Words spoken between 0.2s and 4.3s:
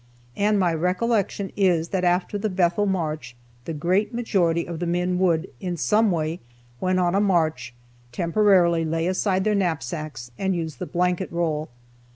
And my recollection is that after the Bethel march the great